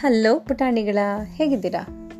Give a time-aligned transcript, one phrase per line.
[0.00, 2.10] Hello ಪುಟಾಣಿಗಳ, ಹೇಗಿದ್ದೀರಾ?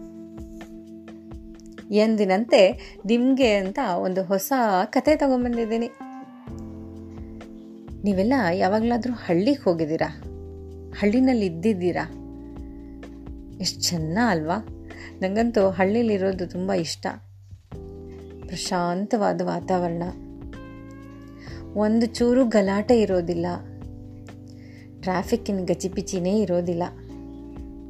[1.90, 2.72] ಎಂದಿನಂತೆ
[3.06, 4.52] ನಿಮಗೆ ಅಂತ ಒಂದು ಹೊಸ
[4.84, 5.86] ಕತೆ ತಗೊಂಡ್ಬಂದಿದ್ದೀನಿ
[8.04, 10.22] ನೀವೆಲ್ಲ ಯಾವಾಗಲಾದರೂ ಹಳ್ಳಿಗೆ ಹೋಗಿದ್ದೀರಾ?
[10.98, 12.04] ಹಳ್ಳಿನಲ್ಲಿ ಇದ್ದಿದ್ದೀರಾ?
[13.60, 14.66] ಎಷ್ಟು ಚೆನ್ನ ಅಲ್ವಾ?
[15.20, 17.06] ನನಗಂತೂ ಹಳ್ಳಿಲಿರೋದು ತುಂಬ ಇಷ್ಟ.
[18.46, 20.02] ಪ್ರಶಾಂತವಾದ ವಾತಾವರಣ.
[21.74, 23.46] ಒಂದು ಚೂರು ಗಲಾಟೆ ಇರೋದಿಲ್ಲ.
[25.00, 26.82] ಟ್ರಾಫಿಕ್ಕಿನ ಗಚಿಪಿಚಿನೇ ಇರೋದಿಲ್ಲ.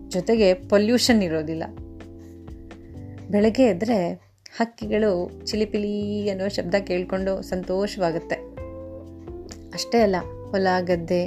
[0.09, 1.65] ಜೊತೆಗೆ ಪೊಲ್ಯೂಷನ್ ಇರೋದಿಲ್ಲ.
[3.30, 8.34] ಬೆಳಗ್ಗೆ ಎದ್ದರೆ ಹಕ್ಕಿಗಳು ಚಿಲಿಪಿಲಿ ಅನ್ನೋ ಶಬ್ದ ಕೇಳಿಕೊಂಡು ಸಂತೋಷವಾಗುತ್ತೆ.
[9.75, 10.17] ಅಷ್ಟೇ ಅಲ್ಲ,
[10.51, 11.23] ಹೊಲ, ಗದ್ದೆ,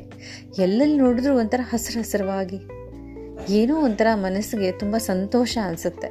[0.57, 2.59] ಎಲ್ಲೆಲ್ಲಿ ನೋಡಿದ್ರೂ ಒಂಥರ ಹಸಿರು ಹಸಿರವಾಗಿ
[3.49, 6.09] ಏನೋ ಒಂಥರ ಮನಸ್ಸಿಗೆ ತುಂಬ ಸಂತೋಷ ಅನಿಸುತ್ತೆ.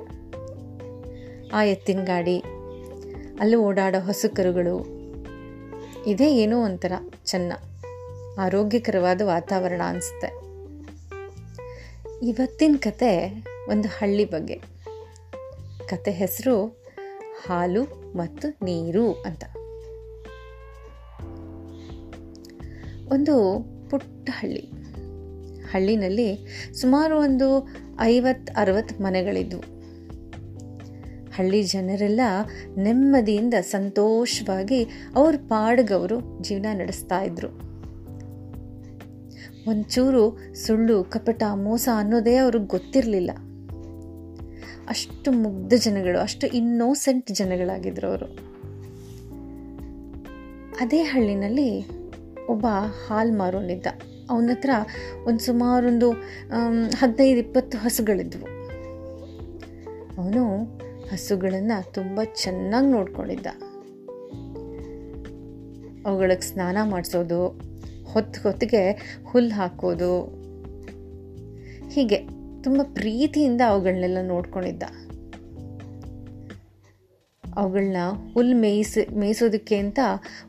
[1.52, 2.38] ಆ ಎತ್ತಿನ ಗಾಡಿ,
[3.40, 4.76] ಅಲ್ಲಿ ಓಡಾಡೋ ಹಸು ಕರುಗಳು,
[6.06, 6.92] ಇದೇ ಏನೋ ಒಂಥರ
[7.26, 7.52] ಚೆನ್ನ,
[8.40, 10.39] ಆರೋಗ್ಯಕರವಾದ ವಾತಾವರಣ ಅನಿಸುತ್ತೆ.
[12.22, 14.54] ಇವತ್ತಿನ ಕತೆ ಒಂದು ಹಳ್ಳಿ ಬಗ್ಗೆ.
[15.88, 16.66] ಕತೆ ಹೆಸರು
[17.46, 17.84] ಹಾಲು
[18.16, 19.44] ಮತ್ತು ನೀರು ಅಂತ.
[23.12, 24.70] ಒಂದು ಪುಟ್ಟ ಹಳ್ಳಿ.
[25.72, 27.68] ಹಳ್ಳಿನಲ್ಲಿ ಸುಮಾರು ಒಂದು
[28.00, 29.60] ಐವತ್ತು ಅರವತ್ತು ಮನೆಗಳಿದ್ವು.
[31.36, 32.20] ಹಳ್ಳಿ ಜನರೆಲ್ಲ
[32.76, 37.69] ನೆಮ್ಮದಿಯಿಂದ ಸಂತೋಷವಾಗಿ ಅವ್ರ ಪಾಡ್ಗವರು ಜೀವನ ನಡೆಸ್ತಾ ಇದ್ರು.
[39.68, 43.30] ಒಂಚೂರು ಸುಳ್ಳು, ಕಪಟ, ಮೋಸ ಅನ್ನೋದೇ ಅವ್ರಿಗೆ ಗೊತ್ತಿರಲಿಲ್ಲ.
[44.88, 48.26] ಅಷ್ಟು ಮುಗ್ಧ ಜನಗಳು, ಅಷ್ಟು ಇನ್ನೋಸೆಂಟ್ ಜನಗಳಾಗಿದ್ರು ಅವರು.
[50.80, 51.88] ಅದೇ ಹಳ್ಳಿನಲ್ಲಿ
[52.46, 52.66] ಒಬ್ಬ
[53.08, 53.86] ಹಾಲು ಮಾರೋನಿದ್ದ
[54.30, 54.70] ಅವನ ಹತ್ರ
[55.26, 56.10] ಒಂದು ಸುಮಾರೊಂದು
[56.98, 58.46] ಹದಿನೈದು, ಇಪ್ಪತ್ತು ಹಸುಗಳಿದ್ವು.
[60.18, 60.64] ಅವನು
[61.12, 63.46] ಹಸುಗಳನ್ನು ತುಂಬ ಚೆನ್ನಾಗಿ ನೋಡ್ಕೊಂಡಿದ್ದ.
[66.06, 67.69] ಅವುಗಳಿಗೆ ಸ್ನಾನ ಮಾಡಿಸೋದು
[68.12, 68.90] ಹೊತ್ತು ಹೊತ್ತಿಗೆ
[69.24, 70.40] ಹುಲ್ಲು ಹಾಕೋದು.
[71.90, 72.16] ಹೀಗೆ
[72.62, 74.82] ತುಂಬ ಪ್ರೀತಿಯಿಂದ ಅವುಗಳನ್ನೆಲ್ಲ ನೋಡ್ಕೊಂಡಿದ್ದ.
[77.54, 77.96] ಅವುಗಳನ್ನ
[78.34, 79.98] ಹುಲ್ಲು ಮೇಯಿಸಿ, ಮೇಯಿಸೋದಕ್ಕೆ ಅಂತ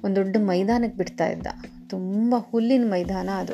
[0.03, 1.47] ಒಂದು ದೊಡ್ಡ ಮೈದಾನಕ್ಕೆ ಬಿಡ್ತಾ ಇದ್ದ.
[1.89, 3.53] ತುಂಬ ಹುಲ್ಲಿನ ಮೈದಾನ ಅದು.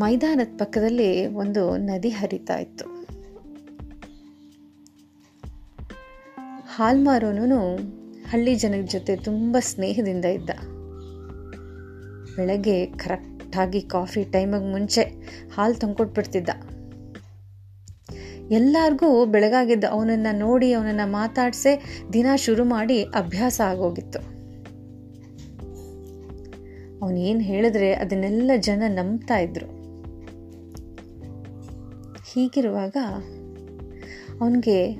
[0.00, 2.84] ಮೈದಾನದ ಪಕ್ಕದಲ್ಲಿ ಒಂದು ನದಿ ಹರಿತಾ ಇತ್ತು.
[6.74, 7.76] ಹಾಲ್ಮಾರೋನು
[8.30, 10.79] ಹಳ್ಳಿ ಜನರ ಜೊತೆ ತುಂಬ ಸ್ನೇಹದಿಂದ ಇದ್ದ.
[12.36, 15.02] ಬೆಳಗ್ಗೆ ಕರೆಕ್ಟಾಗಿ ಕಾಫಿ ಟೈಮಿಗೆ ಮುಂಚೆ
[15.54, 16.48] ಹಾಲು ತಂದ್ಕೊಟ್ಬಿಡ್ತಿದ್ದ.
[18.50, 21.82] ಎಲ್ಲರಿಗೂ ಬೆಳಗಾಗಿದ್ದ ಅವನನ್ನು ನೋಡಿ, ಅವನನ್ನು ಮಾತಾಡಿಸೇ
[22.12, 24.18] ದಿನ ಶುರು ಮಾಡಿ ಅಭ್ಯಾಸ ಆಗೋಗಿತ್ತು.
[27.02, 29.66] ಅವನೇನು ಹೇಳಿದ್ರೆ ಅದನ್ನೆಲ್ಲ ಜನ ನಂಬ್ತಾ ಇದ್ರು.
[32.32, 32.96] ಹೀಗಿರುವಾಗ
[34.40, 34.96] ಅವನಿಗೆ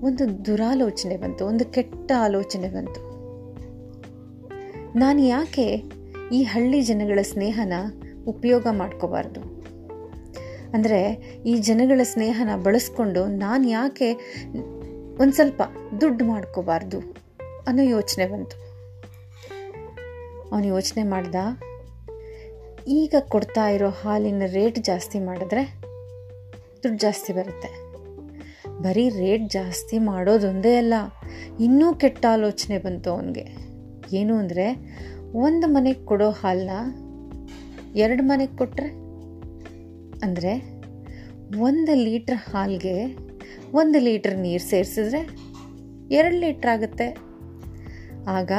[0.00, 3.08] ಒಂದು ದುರಾಲೋಚನೆ ಬಂತು, ಒಂದು ಕೆಟ್ಟ ಆಲೋಚನೆ ಬಂತು.
[4.98, 5.97] ನಾನು ಯಾಕೆ
[6.36, 7.74] ಈ ಹಳ್ಳಿ ಜನಗಳ ಸ್ನೇಹನ
[8.32, 9.40] ಉಪಯೋಗ ಮಾಡ್ಕೋಬಾರ್ದು.
[10.74, 11.00] ಅಂದರೆ
[11.50, 14.08] ಈ ಜನಗಳ ಸ್ನೇಹನ ಬಳಸ್ಕೊಂಡು ನಾನು ಯಾಕೆ
[15.22, 15.62] ಒಂದು ಸ್ವಲ್ಪ
[16.00, 16.98] ದುಡ್ಡು ಮಾಡ್ಕೋಬಾರ್ದು
[17.68, 18.56] ಅನ್ನೋ ಯೋಚನೆ ಬಂತು.
[20.50, 21.36] ಅವನು ಯೋಚನೆ ಮಾಡ್ದ,
[22.98, 25.62] ಈಗ ಕೊಡ್ತಾ ಇರೋ ಹಾಲಿನ ರೇಟ್ ಜಾಸ್ತಿ ಮಾಡಿದ್ರೆ
[26.82, 27.70] ದುಡ್ಡು ಜಾಸ್ತಿ ಬರುತ್ತೆ.
[28.84, 30.94] ಬರೀ ರೇಟ್ ಜಾಸ್ತಿ ಮಾಡೋದೊಂದೇ ಅಲ್ಲ,
[31.66, 33.46] ಇನ್ನೂ ಕೆಟ್ಟ ಆಲೋಚನೆ ಬಂತು ಅವನಿಗೆ.
[34.18, 34.66] ಏನು ಅಂದರೆ
[35.32, 36.70] ಒಂದು ಮನೆಗೆ ಕೊಡೋ ಹಾಲನ್ನ
[37.96, 38.88] ಎರಡು ಮನೆಗೆ ಕೊಟ್ಟರೆ
[40.22, 40.80] ಅಂದರೆ
[41.58, 43.16] ಒಂದು ಲೀಟ್ರ್ ಹಾಲಿಗೆ
[43.72, 45.28] ಒಂದು ಲೀಟ್ರ್ ನೀರು ಸೇರಿಸಿದ್ರೆ
[46.10, 47.18] ಎರಡು ಲೀಟ್ರ್ ಆಗುತ್ತೆ.
[48.28, 48.52] ಆಗ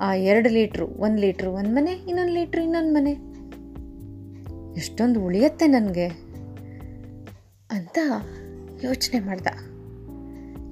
[0.00, 3.12] ಆ ಎರಡು ಲೀಟ್ರು ಒಂದು ಲೀಟ್ರ್ ಒಂದು ಮನೆ, ಇನ್ನೊಂದು ಲೀಟ್ರ್ ಇನ್ನೊಂದು ಮನೆ.
[4.76, 6.06] ಎಷ್ಟೊಂದು ಉಳಿಯತ್ತೆ ನನಗೆ
[7.70, 7.98] ಅಂತ
[8.84, 9.46] ಯೋಚನೆ ಮಾಡ್ದ.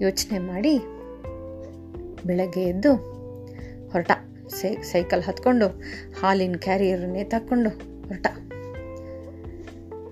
[0.02, 0.78] ಯೋಚನೆ ಮಾಡಿ
[2.26, 2.94] ಬೆಳಗ್ಗೆ ಎದ್ದು
[3.90, 4.10] ಹೊರಟ.
[4.82, 5.68] ಸೈಕಲ್ ಹತ್ಕೊಂಡು,
[6.20, 8.26] ಹಾಲಿನ ಕ್ಯಾರಿಯರನ್ನೇ ತಕ್ಕೊಂಡು ಹೊರಟ.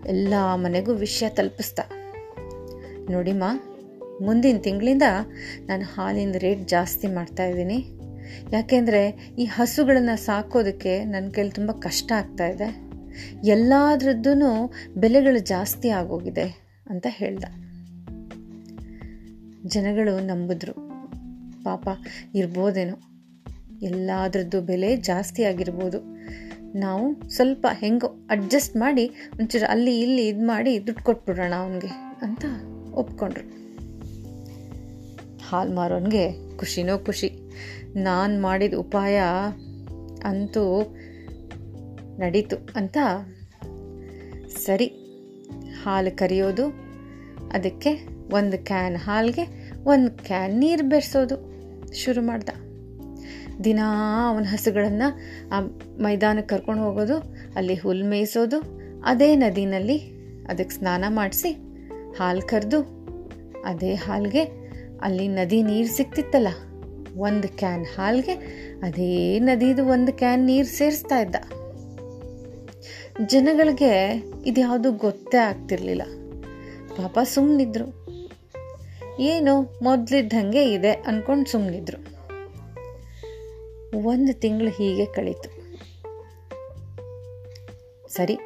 [0.07, 1.79] ಎಲ್ಲ ಮನೆಗೂ ವಿಷಯ ತಲುಪಿಸ್ದ
[3.11, 3.45] ನೋಡಿಮ್ಮ
[4.23, 5.03] ಮುಂದಿನ ತಿಂಗಳಿಂದ
[5.67, 7.87] ನಾನು ಹಾಲಿನ ರೇಟ್ ಜಾಸ್ತಿ ಮಾಡ್ತಾ ಇದ್ದೀನಿ.
[8.53, 12.89] ಯಾಕೆಂದರೆ ಈ ಹಸುಗಳನ್ನು ಸಾಕೋದಕ್ಕೆ ನನ್ನ ಕೈಲಿ ತುಂಬ ಕಷ್ಟ ಆಗ್ತಾ ಇದೆ.
[13.45, 17.45] ಎಲ್ಲದ್ರದ್ದೂ ಬೆಲೆಗಳು ಜಾಸ್ತಿ ಆಗೋಗಿದೆ ಅಂತ ಹೇಳ್ದ.
[19.67, 20.73] ಜನಗಳು ನಂಬಿದ್ರು.
[21.65, 21.89] ಪಾಪ,
[22.35, 23.18] ಇರ್ಬೋದೇನೋ.
[23.83, 25.99] ಎಲ್ಲದ್ರದ್ದು ಬೆಲೆ ಜಾಸ್ತಿ ಆಗಿರ್ಬೋದು.
[26.79, 29.07] ನಾವು ಸ್ವಲ್ಪ ಹೆಂಗೋ ಅಡ್ಜಸ್ಟ್ ಮಾಡಿ
[29.41, 31.89] ಒಂಚೂರು ಅಲ್ಲಿ ಇಲ್ಲಿ ಇದು ಮಾಡಿ ದುಡ್ಡು ಕೊಟ್ಬಿಡೋಣ ಅವನಿಗೆ
[32.23, 32.45] ಅಂತ
[32.93, 33.59] ಒಪ್ಕೊಂಡ್ರು.
[35.49, 37.31] ಹಾಲು ಮಾರೋನಿಗೆ ಖುಷಿನೋ ಖುಷಿ.
[37.97, 39.21] ನಾನು ಮಾಡಿದ ಉಪಾಯ
[40.25, 40.95] ಅಂತೂ
[42.19, 42.99] ನಡೀತು ಅಂತ
[44.67, 44.87] ಸರಿ.
[45.83, 46.67] ಹಾಲು ಕರಿಯೋದು,
[47.53, 51.37] ಅದಕ್ಕೆ ಒಂದು ಕ್ಯಾನ್ ಹಾಲಿಗೆ ಒಂದು ಕ್ಯಾನ್ ನೀರು ಬೆರೆಸೋದು
[51.95, 52.49] ಶುರು ಮಾಡ್ದ.
[53.65, 53.81] ದಿನ
[54.29, 55.09] ಅವನ ಹಸುಗಳನ್ನು
[55.55, 55.59] ಆ
[56.05, 57.17] ಮೈದಾನಕ್ಕೆ ಕರ್ಕೊಂಡು ಹೋಗೋದು,
[57.57, 58.59] ಅಲ್ಲಿ ಹುಲ್ ಮೇಯಿಸೋದು,
[59.05, 59.99] ಅದೇ ನದಿನಲ್ಲಿ
[60.51, 61.51] ಅದಕ್ಕೆ ಸ್ನಾನ ಮಾಡಿಸಿ
[62.19, 62.81] ಹಾಲು ಕರೆದು
[63.65, 64.45] ಅದೇ ಹಾಲಿಗೆ
[65.03, 66.51] ಅಲ್ಲಿ ನದಿ ನೀರು ಸಿಕ್ತಿತ್ತಲ್ಲ,
[67.27, 68.35] ಒಂದು ಕ್ಯಾನ್ ಹಾಲಿಗೆ
[68.83, 71.37] ಅದೇ ನದಿದು ಒಂದು ಕ್ಯಾನ್ ನೀರು ಸೇರಿಸ್ತಾ ಇದ್ದ.
[73.33, 73.93] ಜನಗಳಿಗೆ
[74.47, 76.05] ಇದ್ಯಾವುದು ಗೊತ್ತೇ ಆಗ್ತಿರ್ಲಿಲ್ಲ.
[76.99, 77.87] ಪಾಪ ಸುಮ್ಮನಿದ್ರು
[79.31, 79.55] ಏನು
[79.85, 81.99] ಮೊದಲಿದ್ದಂಗೆ ಇದೆ ಅಂದ್ಕೊಂಡು ಸುಮ್ಮನಿದ್ರು
[83.95, 85.59] ಒಂದು ತಿಂಗಳು ಹೀಗೆ ಕಳೀತು.
[88.09, 88.39] ಸರಿ,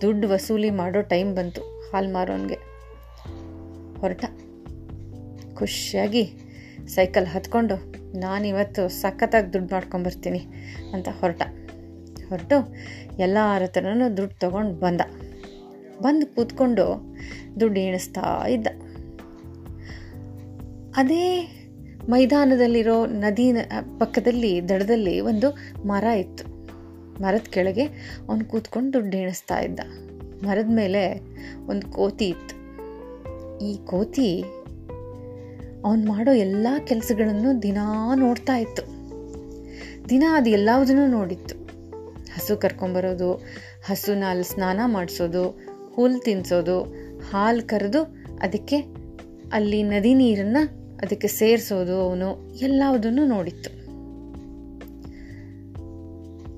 [0.00, 2.54] ದುಡ್ಡು ವಸೂಲಿ ಮಾಡೋ ಟೈಮ್ ಬಂತು, ಹಾಲು ಮಾರೋನ್ಗೆ.
[4.00, 4.24] ಹೊರಟ.
[5.54, 6.32] ಖುಷಿಯಾಗಿ
[6.86, 7.76] ಸೈಕಲ್ ಹತ್ಕೊಂಡು,
[8.18, 10.44] ನಾನಿವತ್ತು ಸಖತ್ತಾಗಿ ದುಡ್ಡು ಮಾಡ್ಕೊಂಬರ್ತೀನಿ
[10.92, 11.42] ಅಂತ ಹೊರಟ.
[12.28, 12.74] ಹೊರಟು
[13.18, 15.00] ಎಲ್ಲರ ಹತ್ರನೂ ದುಡ್ಡು ತೊಗೊಂಡು ಬಂದ.
[16.02, 17.16] ಬಂದು ಕೂತ್ಕೊಂಡು
[17.60, 18.66] ದುಡ್ಡು ಎಣಿಸ್ತಾ ಇದ್ದ.
[20.96, 21.55] ಅದೇ
[22.08, 23.52] ಮೈದಾನದಲ್ಲಿರೋ ನದಿ
[23.98, 26.56] ಪಕ್ಕದಲ್ಲಿ, ದಡದಲ್ಲಿ ಒಂದು ಮರ ಇತ್ತು.
[27.22, 27.82] ಮರದ ಕೆಳಗೆ
[28.28, 29.80] ಅವನು ಕೂತ್ಕೊಂಡು ದುಡ್ಡು ಎಣಿಸ್ತಾ ಇದ್ದ.
[30.44, 31.20] ಮರದ ಮೇಲೆ
[31.66, 32.66] ಒಂದು ಕೋತಿ ಇತ್ತು.
[33.58, 34.44] ಈ ಕೋತಿ
[35.84, 38.82] ಅವನು ಮಾಡೋ ಎಲ್ಲ ಕೆಲಸಗಳನ್ನು ದಿನಾ ನೋಡ್ತಾ ಇತ್ತು.
[40.08, 41.54] ದಿನ ಅದು ಎಲ್ಲದನ್ನು ನೋಡಿತ್ತು.
[42.34, 43.34] ಹಸು ಕರ್ಕೊಂಬರೋದು,
[43.86, 45.58] ಹಸುನ ಅಲ್ಲಿ ಸ್ನಾನ ಮಾಡಿಸೋದು
[45.94, 46.82] ಹುಲ್ಲು ತಿನ್ನಿಸೋದು
[47.30, 48.02] ಹಾಲು ಕರೆದು
[48.42, 48.76] ಅದಕ್ಕೆ
[49.52, 53.70] ಅಲ್ಲಿ ನದಿ ನೀರನ್ನು ಅದಕ್ಕೆ ಸೇರಿಸೋದು ಅವನು ಎಲ್ಲವುದನ್ನು ನೋಡಿತ್ತು.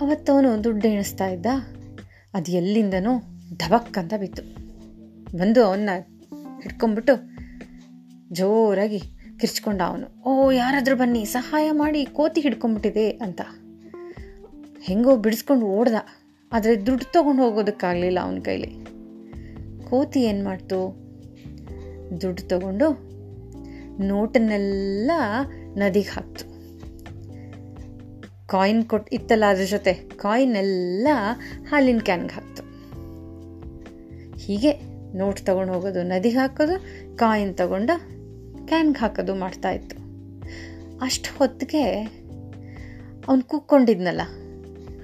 [0.01, 1.47] ಅವತ್ತವನು ದುಡ್ಡು ಎಣಿಸ್ತಾ ಇದ್ದ.
[2.35, 3.23] ಅದು ಎಲ್ಲಿಂದನೋ
[3.57, 4.43] ಧಬಕ್ ಅಂತ ಬಿತ್ತು.
[5.39, 5.91] ಬಂದು ಅವನ್ನ
[6.63, 7.39] ಹಿಡ್ಕೊಂಡ್ಬಿಟ್ಟು
[8.33, 8.99] ಜೋರಾಗಿ
[9.41, 10.23] ಕಿರ್ಚ್ಕೊಂಡ ಅವನು.
[10.23, 13.41] ಓ, ಯಾರಾದರೂ ಬನ್ನಿ, ಸಹಾಯ ಮಾಡಿ ಕೋತಿ ಹಿಡ್ಕೊಂಬಿಟ್ಟಿದೆ ಅಂತ.
[14.83, 15.95] ಹೆಂಗೋ ಬಿಡಿಸ್ಕೊಂಡು ಓಡ್ದ.
[16.53, 18.67] ಆದರೆ ದುಡ್ಡು ತೊಗೊಂಡು ಹೋಗೋದಕ್ಕಾಗಲಿಲ್ಲ ಅವನ ಕೈಲಿ.
[19.91, 21.09] ಕೋತಿ ಏನು ಮಾಡ್ತು?
[22.21, 23.08] ದುಡ್ಡು ತಗೊಂಡು
[24.01, 25.11] ನೋಟನ್ನೆಲ್ಲ
[25.77, 26.59] ನದಿಗೆ ಹಾಕ್ತು.
[28.47, 31.09] ಕಾಯಿನ್ ಕೊಟ್ಟು ಇತ್ತಲ್ಲ ಅದ್ರ ಜೊತೆ ಕಾಯಿನ್ ಎಲ್ಲ
[31.71, 32.63] ಹಾಲಿನ ಕ್ಯಾನ್ಗೆ ಹಾಕ್ತು.
[34.39, 34.73] ಹೀಗೆ
[35.17, 36.81] ನೋಟ್ ತಗೊಂಡು ಹೋಗೋದು ನದಿಗೆ ಹಾಕೋದು,
[37.17, 38.19] ಕಾಯಿನ್ ತಗೊಂಡು
[38.67, 39.97] ಕ್ಯಾನ್ಗೆ ಹಾಕೋದು ಮಾಡ್ತಾ ಇತ್ತು.
[41.01, 42.03] ಅಷ್ಟು ಹೊತ್ತಿಗೆ
[43.29, 44.21] ಅವನು ಕೂಕ್ಕೊಂಡಿದ್ನಲ್ಲ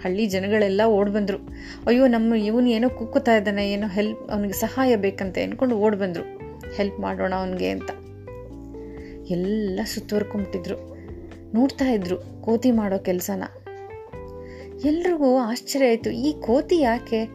[0.03, 1.39] ಹಳ್ಳಿ ಜನಗಳೆಲ್ಲ ಓಡ್ ಬಂದರು.
[1.87, 6.23] ಅಯ್ಯೋ, ನಮ್ಮ ಇವನು ಏನೋ ಕುಕ್ಕುತ್ತಾ ಇದ್ದಾನೆ, ಏನೋ ಹೆಲ್ಪ್ ಅವನಿಗೆ ಸಹಾಯ ಬೇಕಂತ ಅಂದ್ಕೊಂಡು ಓಡ್ ಬಂದರು.
[6.73, 7.91] ಹೆಲ್ಪ್ ಮಾಡೋಣ ಅವನಿಗೆ ಅಂತ.
[9.31, 10.95] ಎಲ್ಲ ಸುತ್ತುವರ್ಕೊಂಬಿಟ್ಟಿದ್ರು
[11.55, 13.43] ನೋಡ್ತಾ ಇದ್ರು ಕೋತಿ ಮಾಡೋ ಕೆಲಸನ.
[14.85, 17.27] ಎಲ್ರಿಗೂ ಆಶ್ಚರ್ಯ ಆಯಿತು, ಈ ಕೋತಿ ಯಾಕೆ?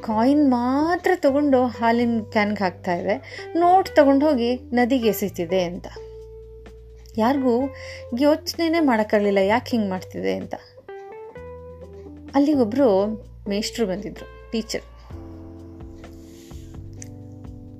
[0.00, 5.86] ಕಾಯಿನ್ ಮಾತ್ರ ತಗೊಂಡು ಹಾಲಿನ ಕ್ಯಾನ್ಗೆ ಹಾಕ್ತಾ ಇದೆ, ನೋಟ್ ತಗೊಂಡು ಹೋಗಿ ನದಿಗೆ ಎಸಿತಿದೆ ಅಂತ.
[7.16, 7.74] ಯಾರಿಗೂ
[8.20, 10.54] ಯೋಚನೆನೇ ಮಾಡೋಕ್ಕಾಗಲಿಲ್ಲ, ಯಾಕೆ ಹಿಂಗೆ ಮಾಡ್ತಿದೆ ಅಂತ.
[12.34, 13.06] ಅಲ್ಲಿಗೊಬ್ಬರು
[13.48, 14.82] ಮೇಷ್ಟ್ರು ಬಂದಿದ್ರು, ಟೀಚರ್.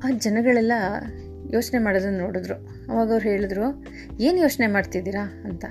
[0.04, 0.72] ಆ ಜನಗಳೆಲ್ಲ
[1.52, 2.54] ಯೋಚನೆ ಮಾಡೋದನ್ನು ನೋಡಿದ್ರು.
[2.92, 3.84] ಅವಾಗ ಅವ್ರು ಹೇಳಿದ್ರು,
[4.20, 5.42] ಏನು ಯೋಚನೆ ಮಾಡ್ತಿದ್ದೀರಾ?
[5.44, 5.64] ಅಂತ.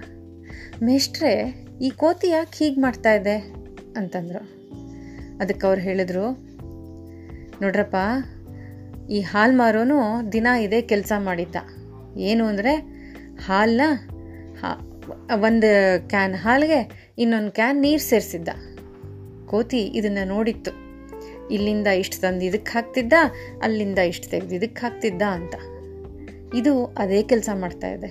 [0.83, 3.37] ಮೇಷ್ಟ್ರೆ, ಈ ಕೋತಿ ಯಾಕೆ ಹೀಗೆ ಮಾಡ್ತಾ ಇದೆ?
[3.97, 4.49] ಅಂತಂದರು.
[5.37, 6.31] ಅದಕ್ಕೆ ಅವ್ರು ಹೇಳಿದ್ರು,
[7.61, 7.95] ನೋಡ್ರಪ್ಪ,
[9.09, 11.55] ಈ ಹಾಲು ಮಾರೋನು ದಿನ ಇದೇ ಕೆಲಸ ಮಾಡಿದ್ದ.
[12.17, 12.75] ಏನು ಅಂದರೆ
[13.45, 13.83] ಹಾಲನ್ನ
[15.33, 18.49] ಒಂದು ಕ್ಯಾನ್ ಹಾಲಿಗೆ ಇನ್ನೊಂದು ಕ್ಯಾನ್ ನೀರು ಸೇರಿಸಿದ್ದ.
[19.45, 20.84] ಕೋತಿ ಇದನ್ನು ನೋಡಿತ್ತು.
[21.51, 23.13] ಇಲ್ಲಿಂದ ಇಷ್ಟು ತಂದು ಇದಕ್ಕೆ ಹಾಕ್ತಿದ್ದ,
[23.61, 25.55] ಅಲ್ಲಿಂದ ಇಷ್ಟು ತೆಗೆದು ಇದಕ್ಕೆ ಹಾಕ್ತಿದ್ದ ಅಂತ.
[26.55, 28.07] ಇದು ಅದೇ ಕೆಲಸ ಮಾಡ್ತಾ ಇದೆ.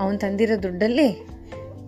[0.00, 1.26] ಅವನು ತಂದಿರೋ ದುಡ್ಡಲ್ಲಿ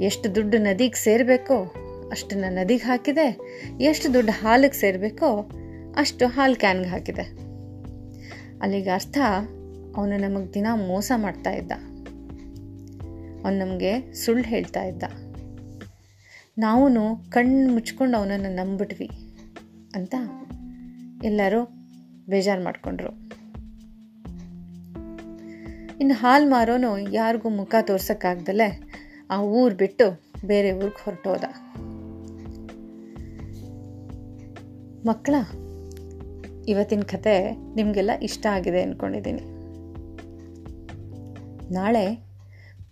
[0.01, 1.75] ಎಷ್ಟು ದುಡ್ಡು ನದಿಗೆ ಸೇರಬೇಕೋ
[2.11, 3.39] ಅಷ್ಟನ್ನು ನದಿಗೆ ಹಾಕಿದೆ.
[3.81, 5.51] ಎಷ್ಟು ದುಡ್ಡು ಹಾಲಿಗೆ ಸೇರಬೇಕೋ,
[5.97, 7.23] ಅಷ್ಟು ಹಾಲು ಕ್ಯಾನ್ಗೆ ಹಾಕಿದೆ.
[8.63, 9.19] ಅಲ್ಲಿಗೆ ಅರ್ಥ,
[9.97, 11.73] ಅವನು ನಮಗೆ ದಿನ ಮೋಸ ಮಾಡ್ತಾ ಇದ್ದ.
[13.45, 15.03] ಅವನು ನಮಗೆ ಸುಳ್ಳು ಹೇಳ್ತಾ ಇದ್ದ.
[16.59, 16.89] ನಾವು
[17.31, 19.11] ಕಣ್ಣು ಮುಚ್ಕೊಂಡು ಅವನನ್ನು ನಂಬಿಟ್ವಿ.
[19.97, 20.15] ಅಂತ
[21.25, 21.61] ಎಲ್ಲರೂ
[22.29, 23.11] ಬೇಜಾರು ಮಾಡಿಕೊಂಡ್ರು.
[26.01, 28.69] ಇನ್ನು ಹಾಲು ಮಾರೋನು ಯಾರಿಗೂ ಮುಖ ತೋರ್ಸೋಕ್ಕಾಗ್ದಲೆ
[29.31, 30.07] ಆ ಊರು ಬಿಟ್ಟು
[30.47, 31.45] ಬೇರೆ ಊರಿಗೆ ಹೊರಟೋದ
[35.07, 35.35] ಮಕ್ಕಳ
[36.69, 37.35] ಇವತ್ತಿನ ಕತೆ
[37.75, 39.45] ನಿಮಗೆಲ್ಲ ಇಷ್ಟ ಆಗಿದೆ ಅಂದ್ಕೊಂಡಿದ್ದೀನಿ
[41.75, 42.07] ನಾಳೆ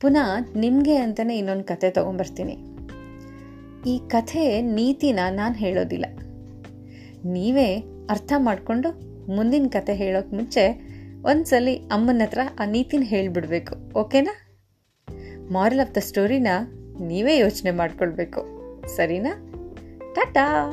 [0.00, 2.54] ಪುನಃ ನಿಮಗೆ ಅಂತಲೇ ಇನ್ನೊಂದು ಕತೆ ತೊಗೊಂಬರ್ತೀನಿ.
[3.90, 6.06] ಈ ಕಥೆ ನೀತಿನ ನಾನು ಹೇಳೋದಿಲ್ಲ.
[7.26, 7.76] ನೀವೇ
[8.10, 8.88] ಅರ್ಥ ಮಾಡಿಕೊಂಡು
[9.34, 10.64] ಮುಂದಿನ ಕತೆ ಹೇಳೋಕೆ ಮುಂಚೆ
[11.24, 14.34] ಒಂದ್ಸಲಿ ಅಮ್ಮನ ಹತ್ರ ಆ ನೀತಿನ ಹೇಳಿಬಿಡ್ಬೇಕು, ಓಕೆನಾ?
[15.50, 16.46] ಮಾರಲ್ ಆಫ್ ದ ಸ್ಟೋರಿನ
[17.00, 18.42] ನೀವೇ ಯೋಚನೆ ಮಾಡ್ಕೊಳ್ಬೇಕು,
[18.96, 19.32] ಸರಿನಾ?
[20.12, 20.72] ಟಾಟಾ!